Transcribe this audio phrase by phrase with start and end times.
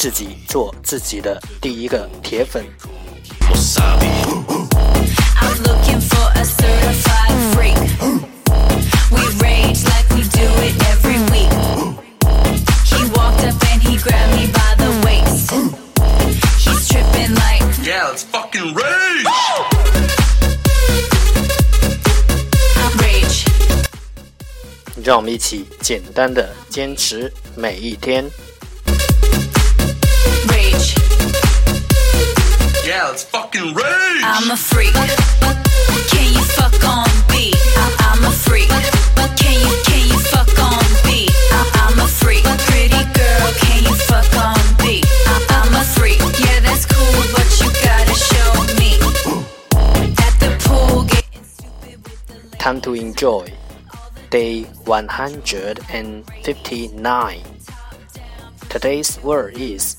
[0.00, 2.64] 自己做自己的第一个铁粉。
[25.04, 28.24] 让我们一起简单的坚持每一天。
[32.86, 34.22] Yeah, let fucking rage.
[34.22, 34.92] I'm a freak.
[34.92, 35.08] Can
[36.32, 37.56] you fuck on beat?
[37.76, 38.68] I- am a freak.
[39.40, 41.30] Can you can you fuck on beat?
[41.50, 42.44] I- am a freak.
[42.66, 45.04] Pretty girl, can you fuck on beat?
[45.26, 46.20] I- am a freak.
[46.38, 49.02] Yeah, that's cool, but you gotta show me.
[50.24, 51.02] At the pool,
[52.58, 53.50] Time to enjoy.
[54.30, 57.40] Day 159.
[58.68, 59.98] Today's word is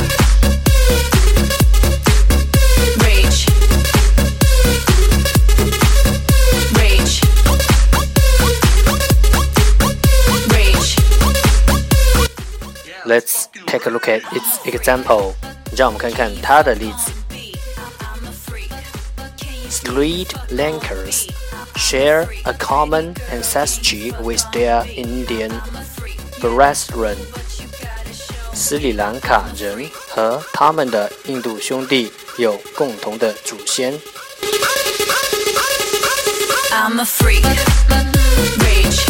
[13.11, 15.33] Let's take a look at its example.
[15.75, 17.11] 让我们看看它的例子。
[19.69, 21.27] Street Lankers
[21.75, 25.51] share a common ancestry with their Indian
[26.39, 27.17] brethren.
[28.53, 33.93] 斯里兰卡人和他们的印度兄弟有共同的祖先。
[36.71, 37.43] I'm a freak,
[38.57, 39.05] rage.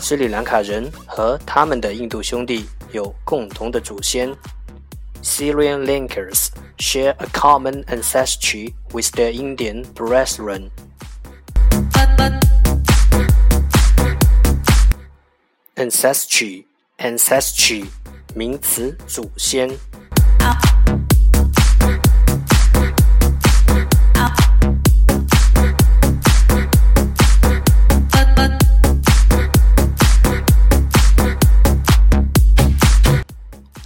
[0.00, 4.28] 斯里兰卡人和他们的印度兄弟有共同的祖先。
[5.22, 9.08] Sri y a n l i n k e r s share a common ancestry with
[9.12, 10.68] their Indian brethren.
[15.76, 16.64] Ancestry,
[16.98, 17.84] ancestry，
[18.34, 19.70] 名词，祖先。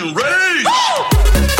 [0.00, 1.59] fucking rage.